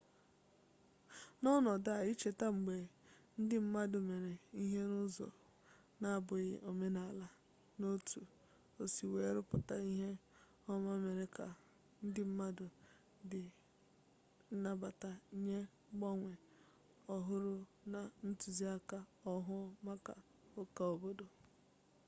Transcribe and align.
n'ọnọdụ 1.41 1.89
a 1.97 2.01
icheta 2.11 2.47
mgbe 2.55 2.75
ndị 3.41 3.55
mmadụ 3.63 3.97
mere 4.09 4.31
ihe 4.63 4.81
n'ụzọ 4.89 5.27
na-abụghị 6.01 6.53
omenala 6.69 7.27
na 7.79 7.85
otu 7.95 8.19
o 8.81 8.83
si 8.93 9.03
wee 9.13 9.33
rụpụta 9.35 9.75
ihe 9.91 10.09
ọma 10.73 10.91
mere 11.03 11.25
ka 11.35 11.45
ndị 12.05 12.21
mmadụ 12.29 12.65
dị 13.29 13.41
nnabata 14.53 15.09
nye 15.45 15.57
mgbanwe 15.91 16.31
ọhụrụ 17.15 17.53
na 17.91 17.99
ntụzịaka 18.27 18.97
ọhụụ 19.33 19.65
maka 19.85 20.13
ụka 20.61 20.83
obodo 20.93 21.25